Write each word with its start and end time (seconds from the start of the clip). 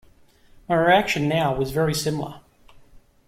My 0.67 0.73
reaction 0.77 1.27
now 1.29 1.53
was 1.55 1.69
very 1.69 1.93
similar. 1.93 2.41